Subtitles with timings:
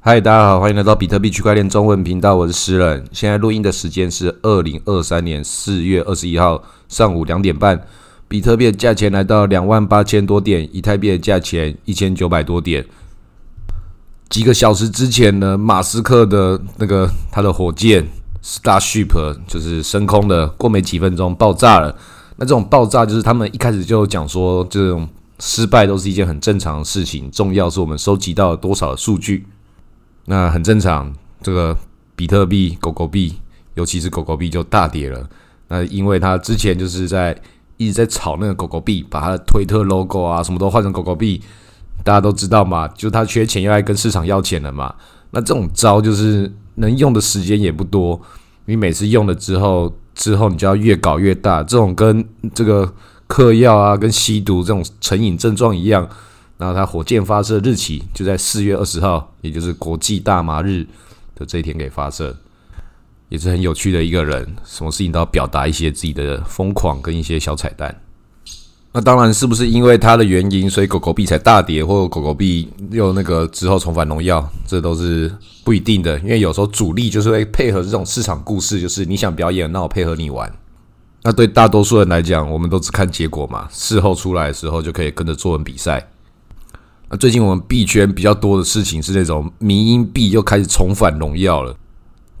[0.00, 3.04] 嗨，大家好，欢迎来到比特币区块链中文频道，我是诗人。
[3.10, 7.84] 现在录音的时间是二零二三年四月二十一号上午两点半，
[8.28, 12.86] 比特币的价钱来到两万八千多点，以太币的价钱一千九百多点。
[14.28, 18.06] 几个小时之前呢，马斯克的那个他的火箭
[18.40, 21.92] Starship 就是升空的，过没几分钟爆炸了。
[22.36, 25.08] 那这种爆炸就是他们一开始就讲说，这种
[25.40, 29.44] 失败都是一件很正常的事情，重要是我们收集到了多少的数据。
[30.30, 31.10] 那很正常，
[31.40, 31.74] 这个
[32.14, 33.40] 比特币、狗狗币，
[33.76, 35.26] 尤其是狗狗币就大跌了。
[35.68, 37.34] 那因为它之前就是在
[37.78, 41.40] 一直在炒那个狗狗币，把它的推特 logo 啊什么都换成狗狗币，
[42.04, 44.94] 大家都知道嘛，就他缺钱又来跟市场要钱了嘛。
[45.30, 48.20] 那这种招就是能用的时间也不多，
[48.66, 51.62] 你每次用了之后，之后你就要越搞越大。
[51.62, 52.22] 这种跟
[52.54, 52.92] 这个
[53.26, 56.06] 嗑药啊、跟吸毒这种成瘾症状一样。
[56.58, 60.84] 然后它火箭发射日期就在四月二十号，也就是国际大麻日
[61.34, 62.36] 的这一天给发射，
[63.28, 67.94] 也是很有趣的一个人，什么事情都要表达一些自己的疯狂跟一些小彩蛋。
[68.90, 75.30] 那当然是不是因为它的原因，所以狗狗币才大跌，或狗狗币又那个之后重返荣耀，这都是
[75.62, 76.18] 不一定的。
[76.20, 80.50] 因为有时候主力就是会配合这种市场故事，就是你想表演，那我配合你玩。
[81.22, 86.08] 那对大多数人来讲，我们都只看结果嘛，事后出来的时候就可以跟着作文比赛。
[87.10, 91.74] 那最近我们币圈比较多的事情是那种民营币又开始重返荣耀了，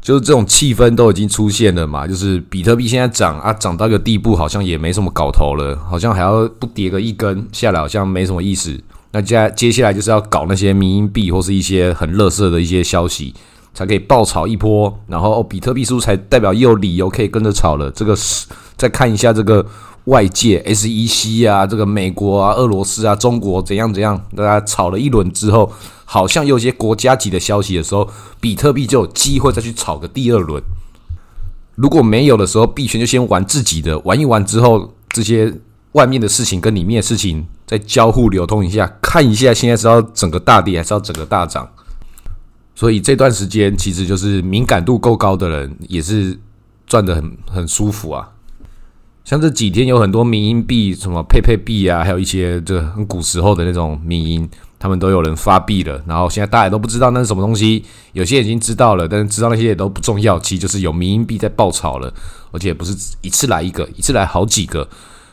[0.02, 2.06] 就是这种气氛都已经出现了嘛。
[2.06, 8.78] 就是比特币现在涨啊，涨到一个地步，好像也没什么搞头了，好像还要不跌个一根下来，好像没什么意思。
[9.12, 13.34] 那接接下来就是要搞那些民营币或是一些很乐色的一些消息，
[13.72, 14.94] 才可以爆炒一波。
[15.06, 17.90] 然后比特币是不是才代表又有理由可以跟着炒了？
[17.92, 19.64] 这个是再看一下这个。
[20.08, 25.70] 外界 SEC 啊，这个美国啊、俄罗斯啊、中国怎样怎样，大家吵了一轮之后，
[26.04, 28.08] 好像有些国家级的消息的时候，
[28.40, 30.62] 比特币就有机会再去炒个第二轮。
[31.74, 35.54] 如果没有的时候，币圈就先玩自己的，玩一玩之后，这些
[35.92, 41.68] 外面的事情跟里面的事情再交互流通一下，看一下现在是要整个大跌还是要整个大涨。
[42.74, 46.38] 所以这段时间其实就是敏感度够高的人，也是
[46.86, 48.30] 赚的很很舒服啊。
[49.28, 56.02] 像这几天有很多民营币，什么佩佩币啊，还有一些这很古时候的那种民营，他们都有人发币了。
[56.06, 57.84] 然后现在大家都不知道那是什么东西，
[58.14, 60.38] 有些已经知道了，但是知道那些也都不重要。
[60.38, 62.10] 其实就是有民营币在爆炒了，
[62.52, 64.88] 而且不是一次来一个，一次来好几个。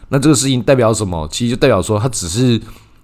[0.09, 1.25] 那这个事情代表什么？
[1.31, 2.59] 其实就代表说，它只是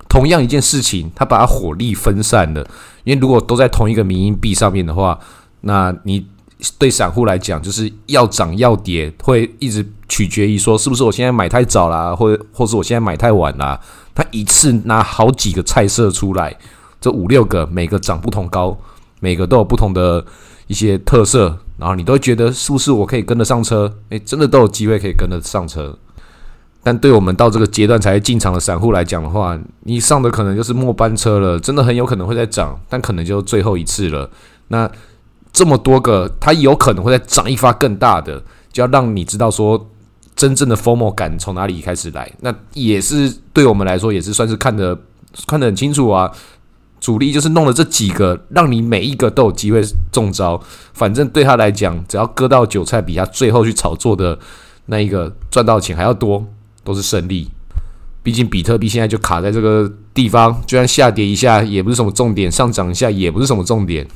[0.10, 2.68] 同样一件事情，它把它火力分散了。
[3.06, 5.18] 因为如果都在同一个民营币上面的话，
[5.62, 6.28] 那你。
[6.78, 13.80] 对散户来讲，就是要涨要跌，会一直取决于说是不是我现在买太早啦，或者或是我现在买太晚啦。
[14.14, 16.56] 他一次拿好几个菜色出来，
[17.00, 18.78] 这五六个每个涨不同高，
[19.20, 20.24] 每个都有不同的
[20.68, 23.92] 一些特色，然后你都觉得是不是我可以跟得上车？
[24.10, 25.98] 诶，真的都有机会可以跟得上车。
[26.84, 34.30] 但对我们到这个阶段才进场的散户来讲的话，你上的可能就是末班车了，真的很有可能会再涨，但可能就最后一次了。
[34.68, 34.92] 那。
[35.54, 38.42] 这么多个，它有可能会再涨一发更大的，
[38.72, 39.90] 就要让你知道说
[40.36, 42.32] 真正的泡沫感从哪里开始来。
[42.40, 44.98] 那也是对我们来说，也是算是看得
[45.48, 46.32] 看得很清楚啊。
[47.00, 50.62] 主力就是弄了这几个，让你每一个都有机会中招。
[50.94, 54.38] 反正对他来讲，只要割到韭菜，比他最后去炒作的
[54.86, 56.46] 那一个赚到钱还要多，
[56.84, 57.50] 都是胜利。
[58.22, 64.08] 毕竟比特币现在就卡在这个地方，就算下跌一下也不是什么重点，上涨一下也不是什么重点。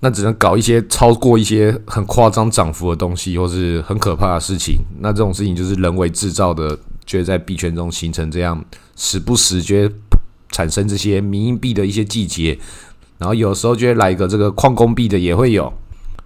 [0.00, 4.76] 那只能搞一些超过一些很夸张涨幅的东西，或是很可怕的事情。
[5.00, 8.64] 那这种事情就是人为制造的，就会在币圈中形成这样，
[8.94, 9.94] 时不时就会
[10.52, 12.56] 产生这些民营币的一些季节。
[13.18, 15.72] 然后有时候就会来一个这个矿工币的也会有，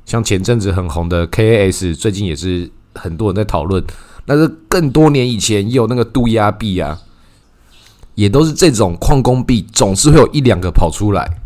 [0.05, 3.83] 像前阵子很红的 KAS，最近也是很多人在讨论。
[4.27, 7.01] 那是更多年以前也有那个杜亚币啊，
[8.15, 11.42] 也都是这种矿工币，总是会有一两个跑出来。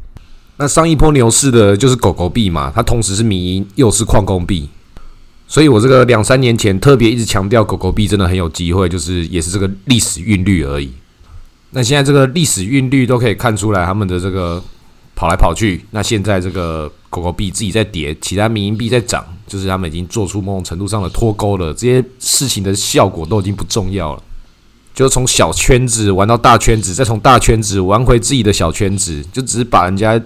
[0.59, 4.67] 那上一波牛市的就是狗狗币嘛，它同时是民营又是矿工币，
[5.47, 10.91] 所以我这个两三年前特别一直强调狗狗币真的很有机会，就是也是这个历史韵律而已。
[11.73, 14.62] 那现在这个历史韵律都可以看出来，他们的这个
[15.14, 15.85] 跑来跑去。
[15.91, 21.75] 那现在这个狗狗币自己在跌，其他民营币在涨，就是他们已经做出某种程度上的脱钩了。
[21.75, 24.23] 这些事情的效果都已经不重要了，
[24.94, 30.19] 就从小圈子玩到大圈子，再从大圈子玩回自己的小圈子，就只是把人家。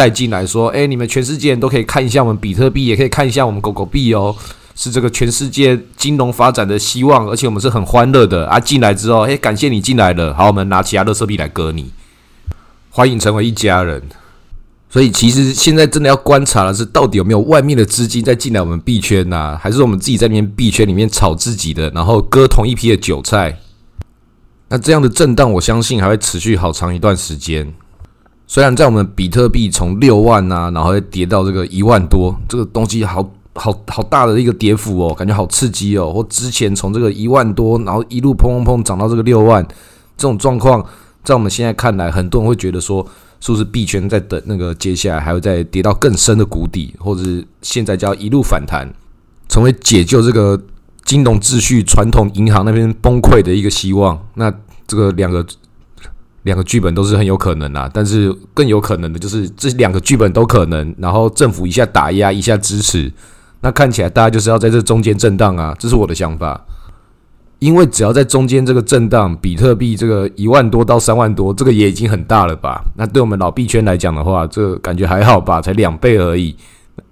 [0.00, 4.34] 带进来说，哎，你们全世界人都可以看一下我们比特币，也可以看一下我们狗狗币哦，
[4.74, 8.58] 是这个全世界金融发展的希望，而且我们是很欢乐的啊！
[8.58, 11.92] 进来之后，哎，感谢你进来了，好，我们拿其他乐色币来割你，
[12.88, 14.02] 欢迎成为一家人。
[14.88, 23.54] 所以其实现在真的要观察的是，到底有没有外面的资金在进来我们币圈呐，还是我们自己在里面币圈里面炒自己的，然后割同一批的韭菜？
[24.70, 27.70] 那这样的震荡，我相信还会持续好长一段时间。
[28.50, 33.22] 虽然在我们比特币从六万呐，然后跌到这个一万多，这个东西好
[33.54, 36.12] 好好大的一个跌幅哦，感觉好刺激哦。
[36.12, 39.64] 或之前从这个一万多，然后一路砰砰砰涨到这个六万，
[40.16, 40.84] 这种状况，
[41.22, 43.06] 在我们现在看来，很多人会觉得说。
[43.42, 48.86] 是不是币圈在等那个接下来还会再跌到更深的谷底，或者是现在就要一路反弹，
[49.48, 50.62] 成为解救这个
[51.06, 54.22] 金融秩序、传统银行那边崩溃的一个希望？
[54.34, 54.52] 那
[54.86, 55.42] 这个两个
[56.42, 63.12] 两个剧本都是很有可能啊，但是更有可能的就是这两个剧本都可能，然后政府一下打压，一下支持，
[63.60, 66.64] 那看起来大家就是要在这中间震荡啊，这是我的想法。
[67.58, 72.82] 因为只要在中间这个震荡，比特币这个一万多到三万多，这个也已经很大了吧？
[72.96, 75.60] 那对我们老币圈来讲的话，这感觉还好吧？
[75.60, 76.56] 才两倍而已。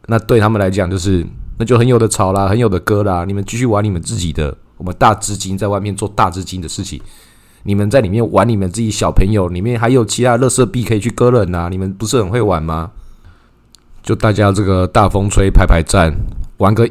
[0.07, 1.23] 那对他们来讲，就是
[1.59, 3.27] 那就很有的炒啦，很有的割啦。
[3.27, 6.99] 你们继续玩你们自己的，我们大资金在外面做大资金的事情，
[7.69, 11.69] 你们在里面玩你们自己小朋友，里面还有其他乐色币可以去割人呐。
[11.71, 12.91] 你们不是很会玩吗？
[14.03, 16.15] 就大家这个大风吹排排站，
[16.57, 16.89] 玩个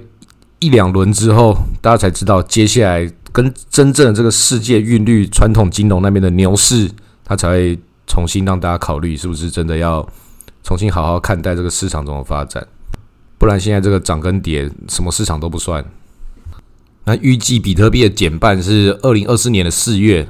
[0.60, 3.12] 一两轮之后，大家才知道接下来。
[3.34, 6.90] 跟真正的这个世界韵律、传统金融那边的牛市，
[7.24, 7.78] 它才会
[8.08, 10.08] 重新让大家考虑，是不是真的要
[10.64, 12.66] 重新好好看待这个市场中的发展？
[13.38, 15.84] 不然现在这个涨跟跌，什么市场都不算。
[17.06, 20.28] 那预计比特币的减半是二零二四年的四月。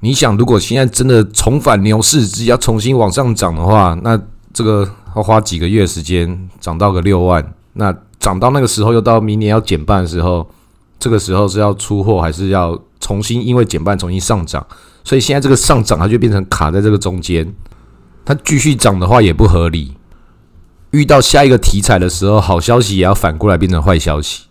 [0.00, 4.20] 你想，如果现在真的重返牛市，只要重新往上涨的话，那
[4.52, 7.54] 这个要花几个月时间涨到个六万？
[7.74, 10.48] 那涨到那个时候，又到明年要减半的时候。
[10.98, 14.66] 这个时候是要出货，还是要重新因为减半重新上涨？
[15.02, 17.54] 所以现在这个上涨，它就变成卡在这个中间。
[18.22, 19.94] 它继续涨的话也不合理。
[20.90, 24.44] 遇到下一个题材的时候，好消息也要反过来变成坏消息。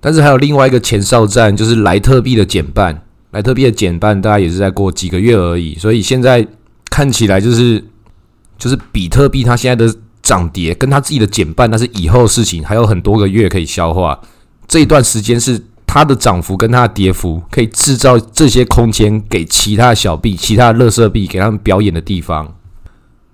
[0.00, 3.02] 但是还有另外一个前哨战，就是莱特币的减半。
[3.34, 5.74] 莱特币的减半，大概也是在过几个月而已。
[5.74, 6.46] 所以现在
[6.88, 7.84] 看起来就是
[8.56, 9.92] 就是比特币它现在的
[10.22, 14.18] 涨跌，跟它自己的减半，那是以后事情，还有很多个月可以消化。
[14.68, 22.54] 这一段时间是它的涨幅跟它的跌幅，可以制造这些空间给其他小币、其他乐色币给他们表演的地方。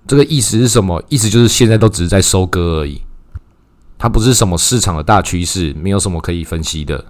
[0.07, 1.01] 这个意思是什么？
[1.09, 2.99] 意思就是现在都只是在收割而已，
[3.99, 7.05] 它不是什么市场的大趋势，没有什么可以分析的。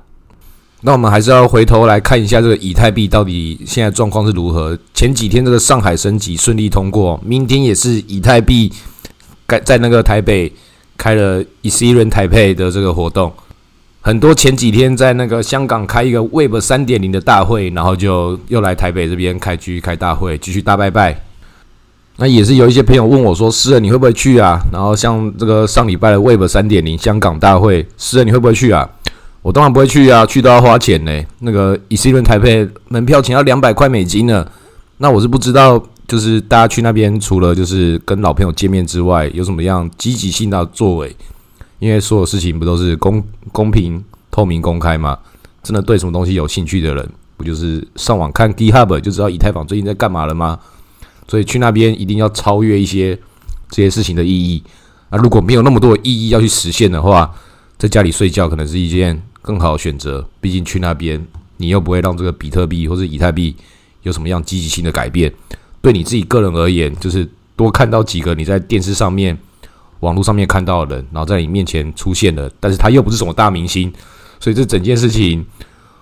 [0.84, 4.78] 那我们还是要回头来看一下这个以太币到底现在状况是如何。
[4.94, 8.72] 前几天这个上海升级顺利通过，明天也是以太币
[9.46, 10.52] 该在那个台北
[10.98, 13.32] 开了以 C 轮台配的这个活动。
[14.02, 21.22] 很多前几天在那个香港开一个 Web 三点零的大会，然后就又来台北这边开继续开大会，继续大拜拜。
[22.18, 28.90] 那也是有一些朋友问我说：“诗人你会不会去啊？”然后像这个上礼拜的 Web 三点零香港大会，诗人你会不会去啊？
[29.42, 31.24] 我当然不会去啊，去都要花钱呢。
[31.40, 34.46] 那个以 C 轮台北门票钱要两百块美金呢。
[34.98, 41.16] 那我是不知道，就是大家去那边除了就是跟老朋友见面之外，有什么样积极性的作为？
[41.80, 45.18] 因为所有事情不都是公公平、透明、公开吗？
[45.64, 50.60] 真的对什么东西有兴趣的人，不就是上网看 GitHub 就知道以太坊最近在干嘛了吗？
[51.28, 53.18] 所以去那边一定要超越一些
[53.70, 54.62] 这些事情的意义。
[55.10, 57.34] 那如果没有那么多意义要去实现的话，
[57.82, 60.24] 在家里睡觉可能是一件更好的选择。
[60.40, 61.26] 毕竟去那边
[61.58, 63.56] 你又不会让这个比特币或者以太币
[64.04, 65.34] 有什么样积极性的改变。
[65.82, 69.36] 对你自己个人而言，就是多看到几个你在电视上面。
[70.02, 73.92] 网络上面看到的人，然后在你面前出现了，但是他又不是什么大明星，
[74.40, 75.46] 所以这整件事情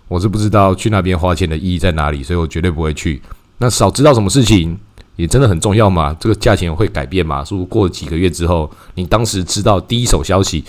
[0.08, 3.22] 我是不知道去那边花钱的意义在哪里，所以我绝对不会去。
[3.58, 4.78] 那少知道什么事情
[5.18, 6.16] 也真的很重要嘛？
[6.18, 7.44] 这个价钱会改变嘛？
[7.44, 10.64] 是不是过几个月之后，你当时知道第一手消息，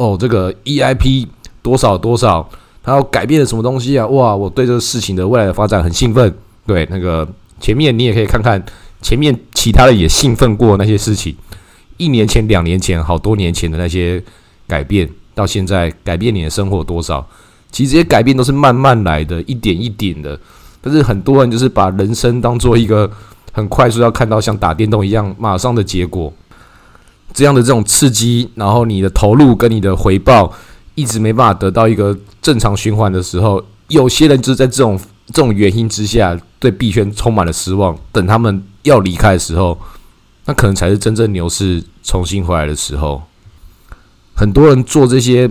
[0.00, 1.26] 哦，这个 EIP
[1.60, 2.48] 多少多少，
[2.82, 4.06] 它要改变了什么东西啊？
[4.06, 6.34] 哇，我对这个事情的未来的发展很兴奋。
[6.66, 7.28] 对，那个
[7.60, 8.64] 前面你也可以看看
[9.02, 11.36] 前面其他的也兴奋过那些事情。
[11.98, 14.22] 一年前、两年前、好多年前的那些
[14.66, 17.26] 改变，到现在改变你的生活多少？
[17.70, 20.40] 其实这些改变都是慢慢来的，一点一点的。
[20.80, 23.10] 但是很多人就是把人生当做一个
[23.52, 26.32] 很快速要看到像打电动一样马上的结果，
[27.32, 30.52] 这样的这种刺激，然后你的投入跟你的回报
[30.94, 37.96] 一直没办法得到一个正常循环的时候，有些人就是在这种这种原因之下，对币圈充满了失望。
[38.12, 39.78] 等他们要离开的时候。
[40.46, 43.22] 那可能才是真正牛市重新回来的时候。
[44.34, 45.48] 很多人做这些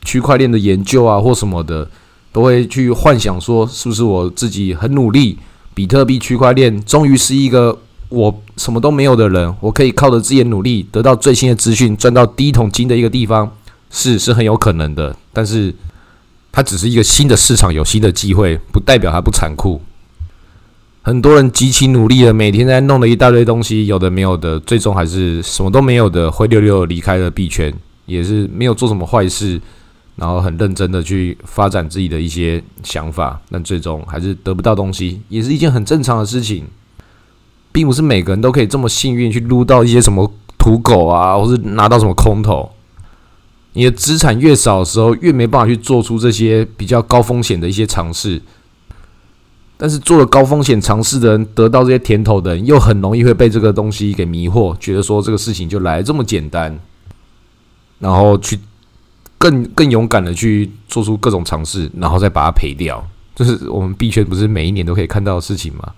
[0.00, 1.88] 区块链的研究啊，或什么的，
[2.32, 5.38] 都会去幻想说，是不是我自己很努力，
[5.74, 7.78] 比特币区块链终于是一个
[8.12, 13.50] 我什么都没有的人，我可以靠着自己的努力得到最新的资讯，赚到第一桶金的一个地方，
[13.90, 15.16] 是是很有可能的。
[15.32, 15.74] 但是，
[16.52, 19.80] 它只是一个新的市场，有新的机会，不代表它不残酷。
[21.00, 27.74] 很多人极其努力的，每天在弄了一大堆东西，有的没有的，最终还是什么都没有的，灰溜溜离开了币圈，
[28.06, 29.60] 也是没有做什么坏事，
[30.14, 36.66] 然后很认真的去发展自己的一些想法，但最终还是得不到东西，也是一件很正常的事情，
[37.72, 42.70] 并不是每个人都可以这么幸运去撸到一些什么土狗啊，或是拿到什么空头。
[43.72, 48.40] 你的资产越少的时候，越没办法去做出这些比较高风险的一些尝试。
[49.78, 56.78] 但是做了高风险尝试的人，得到这些甜头的人，又很容易会被这个东西给迷惑，觉得说这个事情就来这么简单，
[57.98, 58.58] 然后去
[59.38, 63.04] 更更勇敢的去做出各种尝试，然后再把它赔掉。
[63.34, 65.92] 这是我们币圈不是每一年都可以看到的事情吗？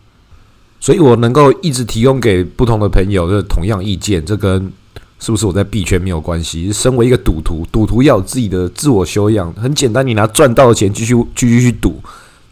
[0.85, 4.71] 所以我能够一直提供给不同的朋友的同样意见，这跟
[5.19, 6.71] 是不是我在币圈没有关系。
[6.71, 11.99] 身为一个赌徒，赌徒要有自己的自我修养，很简单，你拿赚到的钱继续继续去赌。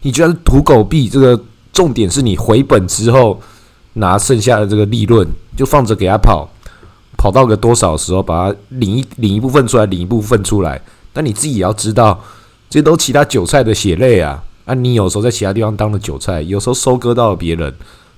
[0.01, 1.39] 你觉得土狗币这个
[1.71, 3.39] 重点是你回本之后
[3.93, 6.49] 拿剩下的这个利润就放着给他跑，
[7.15, 10.81] 跑到个多少时候把它领一领一部分出来，领一部分出来。
[11.13, 12.19] 但你自己也要知道，
[12.67, 14.43] 这都其他韭菜的血泪啊！
[14.65, 17.71] 啊，你有时候在其他地方当了韭菜，有时候收割到了别人，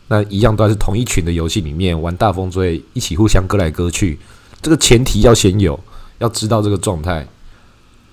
[0.07, 4.19] 那一样都是同一群的游戏里面玩大风追，一起互相割来割去。
[4.61, 5.79] 这个前提要先有，
[6.19, 7.27] 要知道这个状态。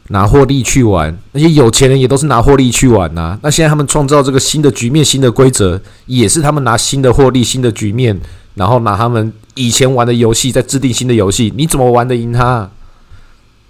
[0.09, 3.39] 拿获利去玩，那些有钱人也都是拿获利去玩呐。
[3.43, 8.21] 那现在他们创造这个新的局面、新的规则，也是他们拿新的获利、新的局面，
[8.55, 11.53] 然后拿他们以前玩的游戏再制定新的游戏。
[11.57, 12.69] 你怎么玩得赢他？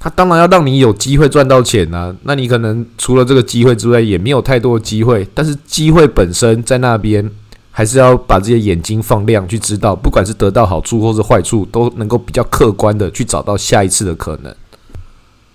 [0.00, 2.12] 他当然要让你有机会赚到钱呐。
[2.23, 5.29] 那你可能除了这个机会之外，也没有太多的机会。
[5.35, 7.31] 但是机会本身在那边，
[7.73, 14.55] 还是要把这些眼睛放亮，去知道，不管是得到好处或是坏处，都能够比较客观的去找到下一次的可能。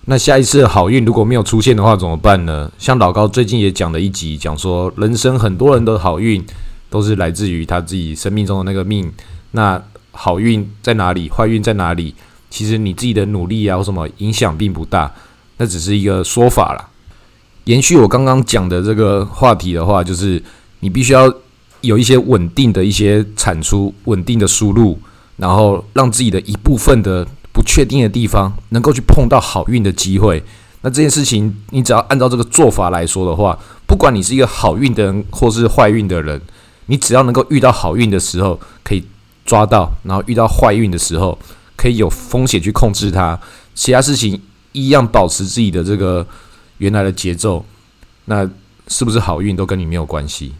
[0.06, 2.70] 那下一次好运如果没有出现的话怎么办呢？
[2.78, 6.44] 像老高最近也讲了一集，讲说人生很多人的好运
[6.90, 9.12] 都是来自于他自己生命中的那个命。
[9.52, 11.28] 那好运在哪里？
[11.28, 12.14] 坏运在哪里？
[12.50, 15.12] 其实你自己的努力啊，或什么影响并不大，
[15.58, 16.88] 那只是一个说法啦。
[17.64, 20.42] 延续我刚刚讲的这个话题的话，就是
[20.80, 21.32] 你必须要
[21.80, 24.98] 有一些稳定的一些产出，稳定的输入，
[25.36, 27.26] 然后让自己的一部分的。
[27.50, 30.40] 不确定的地方，能够去碰到好运的机会，
[30.82, 36.40] 那这件事情，你只要按照这个做法来说的话，不管你是一个好运的人或是坏运的人，
[36.86, 39.04] 你只要能够遇到好运的时候可以
[39.44, 41.36] 抓到，然后遇到坏运的时候
[41.74, 43.36] 可以有风险去控制它，
[43.74, 46.24] 其他事情一样保持自己的这个
[46.76, 47.64] 原来的节奏，
[48.26, 48.48] 那
[48.86, 50.52] 是不是好运都跟你没有关系？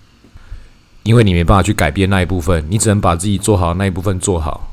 [1.09, 4.71] 因为你没办法去改变那一部分，你只能把自己做好那一部分做好。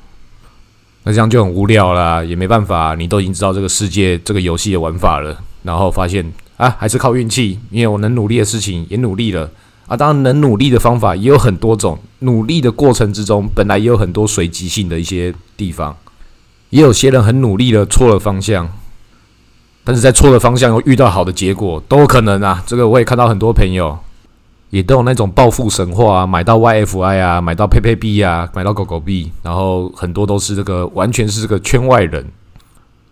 [1.04, 9.50] 那这样就很无聊啦，也没办法，你都已经知道这个世界这个游戏的玩法了，然后发现啊，还是靠运气，因为我能努力的事情也努力了
[9.88, 9.96] 啊。
[9.96, 15.96] 当然，能努力的方法也有很多种，努力的过程之中，本来也有很多随机性的一些地方，
[16.70, 18.68] 也有些人很努力的错了方向，
[19.86, 22.62] 但是在错的方向又遇到好的结果，都有可能啊。
[22.68, 23.98] 这个我也看到很多朋友。
[24.72, 32.26] 也都有那种暴富神话啊，买到 YFI 啊，买到佩佩币啊，买到狗狗币，然后很多都是这个完全是这个圈外人，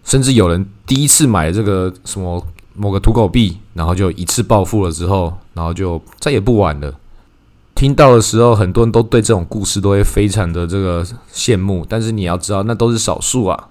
[0.04, 2.46] 甚至有人第一次买这个什么
[2.76, 6.94] 某个土狗币，然后就一次暴富了之后，然后就再也不玩了。
[7.76, 13.70] 听到的时候，很多人都对这种故事都会非常的这个羡慕，但是你要知道，那都是少数啊。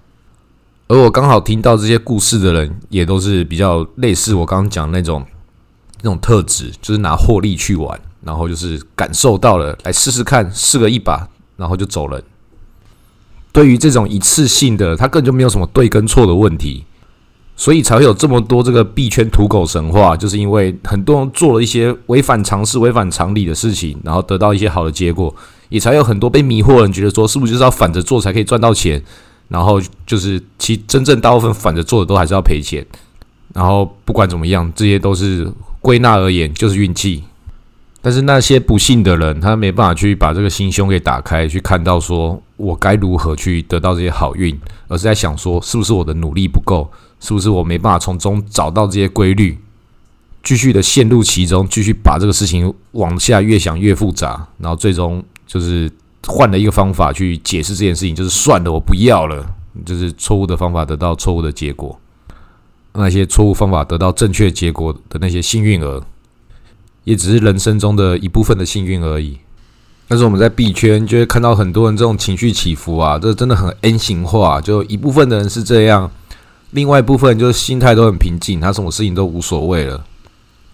[0.88, 5.24] 而我刚好听到这些故事的人，也都是比较类似我刚刚讲那种。
[6.02, 12.22] 那种特质就是拿获利去玩，然后就是感受到了，来试试看，试个一把，然后就走人。
[13.52, 16.84] 对于这种一次性的，它根本就没有什么对跟错的问题，
[17.54, 25.34] 所以才会有这么多这个币圈土狗神话，就是因为很多人做了一些违反常识、违反常理的事情，然后得到一些好的结果，
[25.68, 29.02] 也才有很多被迷惑的人觉得说，是不是就是要反着做才可以赚到钱？
[29.48, 32.84] 然后就是其真正大部分反着做的都还是要赔钱。
[33.52, 35.46] 然后不管怎么样，这些都是。
[35.82, 37.24] 归纳而言就是运气，
[38.00, 49.58] 但是那些不幸的人，他没办法去把这个心胸给打开，去看到说我该如何去得到这些好运，而是在想说是不是我的努力不够，是不是我没办法从中找到这些规律，
[50.44, 55.90] 继续的陷入其中，继续把这个事情往下越想越复杂，然后最终就是
[56.28, 59.44] 换了一个方法去解释这件事情，就是算了，我不要了，
[59.84, 61.98] 就是错误的方法得到错误的结果。
[62.94, 66.02] 那些错误方法得到正确结果的那些幸运儿，
[67.04, 69.38] 也只是人生中的一部分的幸运而已。
[70.08, 74.60] 但是我们在币圈就会看到很多人这种情绪起伏啊，这真的很 N 型化。
[74.60, 76.10] 就一部分的人是这样，
[76.72, 80.04] 另外一部分就是心态都很平静，他什么事情都无所谓了。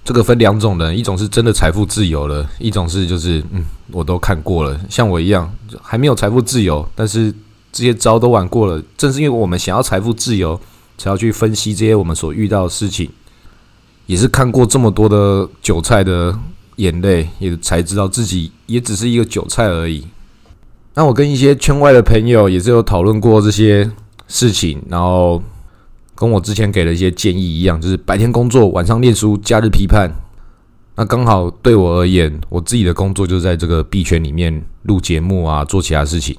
[0.05, 5.49] 这个分两种人，一种是真的财富自由了，一种是就是嗯，我都看过了，像我一样
[5.81, 7.33] 还没有财富自由，但是
[7.71, 8.83] 这些招都玩过了。
[8.97, 10.59] 正是因为我们想要财富自由，
[10.99, 13.09] 才要去分析这些我们所遇到的事情，
[14.05, 16.38] 也是看过这么多的韭菜的。
[16.78, 20.07] 眼泪也才知道自己也只是一个韭菜而已。
[20.95, 23.90] 那我跟一些圈外的朋友也是有讨论过这些
[24.28, 25.43] 事情，然后
[26.14, 30.09] 跟我之前给的一些建议一样，就是白天工作，晚上念书，假日批判。
[30.95, 36.38] 那刚好对我而言，我自己的工作就在这个币圈里面录节目啊，做其他事情，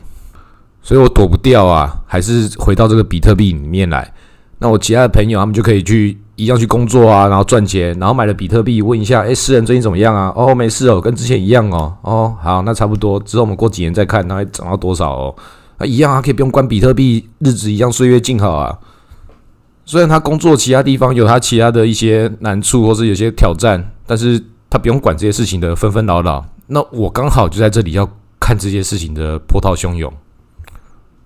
[0.81, 4.13] 所以我躲不掉啊，还是回到这个比特币里面来。
[4.59, 6.17] 那我其他的朋友他们就可以去。
[6.39, 10.31] 一样去工作啊，然后赚钱，然后买了比特币，问一下，哎，私人最近怎么样啊？
[10.37, 11.93] 哦，没事哦，跟之前一样哦。
[12.01, 15.35] 哦，好，那差不多，之后我们过几年再看，它会涨到多少哦？
[15.79, 18.79] 啊，一样啊，可以不用关比特币，日子一样岁月静好啊。
[19.83, 26.45] 虽然他工作其他地方有他其他的一些难处，或是有些挑战，但是他不用管这些事情的纷纷扰扰。
[26.67, 30.09] 那我刚好就在这里要看这些事情的波涛汹涌，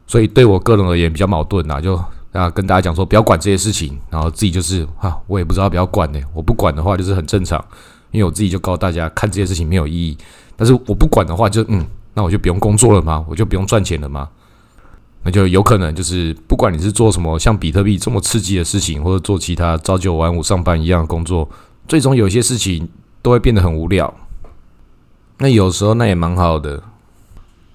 [0.07, 2.03] 所以对我个人而言比较矛盾啊，就。
[2.33, 6.19] 啊，跟大家讲说不要管这些事情，然后自己就是啊，我也不知道不要管呢。
[6.33, 7.63] 我不管的话就是很正常，
[8.11, 10.17] 因为我自己就告诉大家看这些事情没有意义。
[10.55, 13.23] 但是我不管的话，就嗯，那我就不用工作了吗？
[13.29, 14.27] 我就不用赚钱了吗？
[15.23, 21.47] 那就有可能就是不管你是做什么像比特币这么刺激的事情，或者做其他朝九晚五上班一样的工作，
[21.87, 22.89] 最终有些事情
[23.21, 24.13] 都会变得很无聊。
[25.37, 26.81] 那有时候那也蛮好的。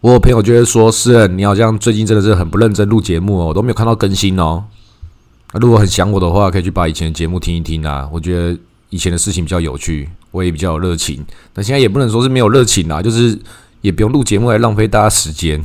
[0.01, 4.63] 我有朋友就会说：“诗人，你好像最近真的是很不认真录节目哦，我都没有看到更新哦。
[5.55, 8.09] 如果很想我的话，可以去把以前的节目听一听啊。
[8.13, 8.57] 我觉得
[8.91, 11.25] 以前的事情比较有趣，我也比较有热情。
[11.53, 13.37] 但现在也不能说是没有热情啊，就是
[13.81, 15.61] 也不用录节目来浪费大家时间。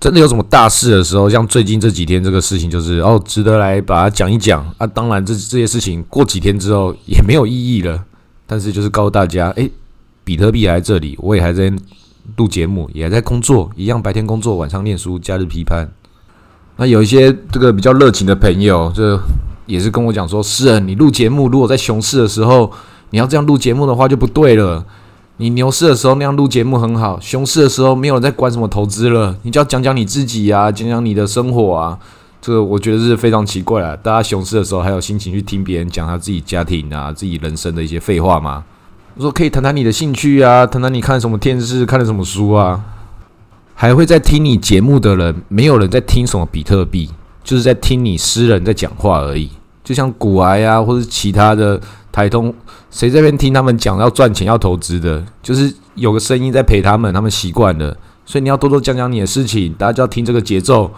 [0.00, 4.86] 真的有什么大事的时候，像最近这几天这个事情，就是哦，值得来把它讲一讲啊。
[4.88, 8.04] 当然，这这些事情过几天之后也没有意义了。
[8.48, 9.70] 但是就是告诉大家，诶，
[10.24, 11.72] 比特币还在这里，我也还在。”
[12.36, 15.88] 录节目也还在工作，一样白天工作，晚上念书，假日批判。
[16.76, 19.18] 那有一些这个比较热情的朋友，这
[19.66, 22.70] 也是跟我讲说：“是人，你录节目，如果在熊市的时候，
[23.10, 24.84] 你要这样录节目的话就不对了。
[25.38, 31.98] 你牛市的时候那样录节目很好，熊市的时候没有人在管什么投资了，你就要讲讲你自己啊，讲讲你的生活啊。
[32.40, 33.96] 这个我觉得是非常奇怪啊！
[33.96, 38.62] 大家熊市的时候还有心情去听别人讲他自己家庭啊、自己人生的一些废话吗？”
[39.18, 42.80] 我说可以谈谈你的兴趣啊，谈谈你看什么电视，看了什么书啊，
[43.74, 47.10] 还会在听你节目的人，没有人在听什么比特币，
[47.42, 49.50] 就是在听你私人在讲话而已。
[49.82, 51.80] 就像古癌啊，或者其他的
[52.12, 52.54] 台通，
[52.92, 60.88] 谁这边听他们讲要赚钱要投资的，就是有个声音在陪他们，他们习惯了，所以你要多多讲讲你的事情，大家就要听这个节奏。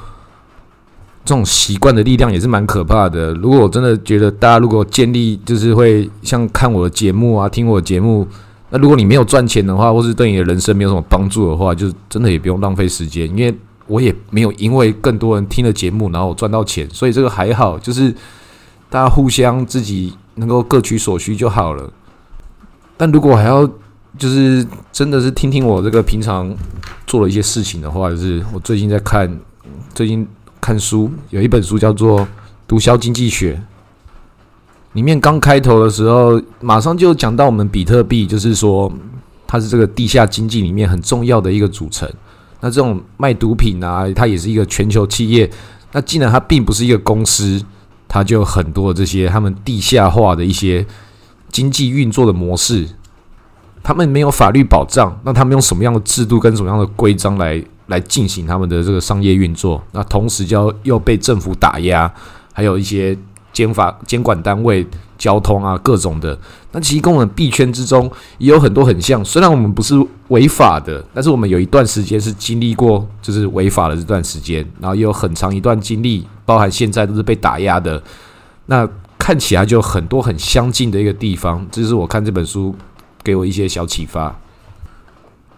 [1.22, 3.33] 这种习惯的力量也是蛮可怕的。
[3.35, 8.26] 如果我真的觉得大家如果建立就是会像看我的节目啊、听我的节目，
[8.70, 13.28] 那如果你没有赚钱的话，或是对你的人生没有什么帮助的话，就真的也不用浪费时间。
[13.37, 13.54] 因为
[13.87, 18.11] 我也没有因为更多人听了节目，然后我赚到钱，所以这个还好，就是
[18.88, 21.92] 大家互相自己能够各取所需就好了。
[22.96, 23.68] 但如果还要
[24.18, 26.52] 就是真的是听听我这个平常
[27.06, 29.38] 做了一些事情的话，就是我最近在看
[29.94, 30.26] 最近。
[30.61, 32.20] 看书有一本书叫做
[32.68, 33.55] 《毒枭经济学》，
[34.92, 38.92] 里面刚开头的时候，马上就讲到我们比特币，就是说
[39.46, 42.09] 它是这个地下经济里面很重要的一个组成。
[42.61, 45.51] 那这种卖毒品啊，它也是一个全球企业。
[45.92, 47.61] 那既然它并不是一个公司，
[48.07, 50.87] 它就很多这些他们地下化的一些
[51.51, 52.87] 经济运作的模式，
[53.83, 57.64] 他们没有法律保障，那他们用什么样的制度跟什么样的规章来？
[57.90, 62.11] 来进行他们的这个商业运作，那同时就又被政府打压，
[62.53, 63.16] 还有一些
[63.53, 64.87] 监法监管单位、
[65.18, 66.38] 交通啊各种的。
[66.70, 69.94] 那其实跟我们币圈之中也有很多很像，虽然我们不是
[70.29, 78.00] 违法的，但是我们有一段时间是经历过就是违法的这段时间，然后也有很长一段经历，包含现在都是被打压的。
[78.66, 82.72] 那看起来就很多很相近的一个地方，这是我看这本书
[83.24, 84.33] 给我一些小启发。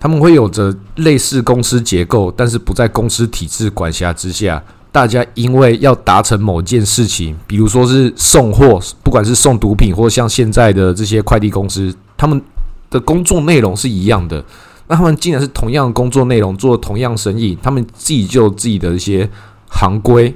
[0.03, 4.61] 他们会有着类似公司结构，但是不在公司体制管辖之下。
[4.91, 12.43] 大家因为要达成某件事情，比如说是送货，不管是送毒品，或像现在的这些快递公司，他们
[12.91, 14.45] 的工作内容是一样的。
[14.89, 19.31] 那他们既然是同样的工作内容，做同样生意，他们自己就有自己的一些
[19.69, 20.35] 行规。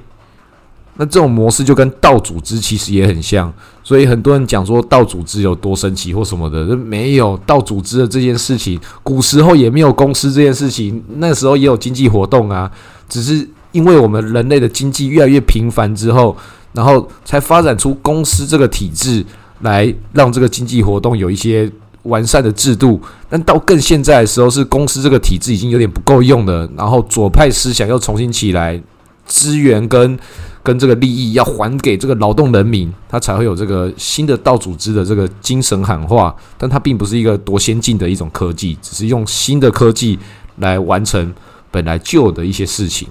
[0.98, 12.70] 那这种模式就跟道组织其实也很像，所以很多人讲说道组织有多神奇或什么的，没有道组织的这件事情，古时候也没有公司这件事情，那时候也有经济活动啊，
[13.08, 16.34] 只是因为我们人类的经济越来越频繁之后，
[16.72, 19.22] 然后才发展出公司这个体制，
[19.60, 21.70] 来让这个经济活动有一些
[22.04, 22.98] 完善的制度。
[23.28, 28.80] 但到更现在的时候，是公司这个体制已经有点不够用了，然后左派思想又重新起来，
[29.26, 30.18] 资源跟
[30.62, 36.34] 跟这个利益要还给这个劳动人民，他才会有这个新的道组织的这个精神喊话。
[36.56, 40.18] 但它并不是一个多先进的一种科技，只是用新的科技
[40.56, 41.32] 来完成
[41.70, 43.06] 本来旧的一些事情。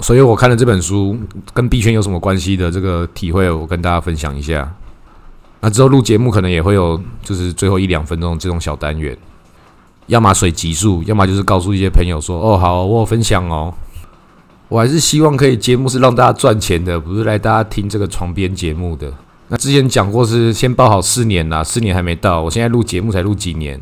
[0.00, 1.16] 所以我看了这本书，
[1.52, 4.70] 跟币圈有什么关系的这个体会，我跟大家分享一下。
[5.60, 9.16] 那之后录节目可能也会有，就是最后一两分钟这种小单元，
[10.06, 13.72] 要么水急速，要么就是告诉一些朋友说：“哦，好，我分享哦。”
[14.68, 19.12] 我还是希望可以节目是让大家赚钱的，不是来大家听这个床边节目的。
[19.48, 23.80] 那之前讲过是先报好四年啦，四年还没到，我现在录节目才录几年，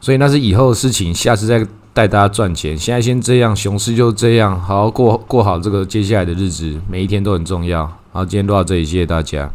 [0.00, 2.78] 所以那是以后的事情，下次再带大家赚钱。
[2.78, 7.90] 现在先这样，熊市就这样，好好过过好这个接下来的日子，每一天都很重要。
[8.12, 9.50] 好，今天录到这里，谢谢大家。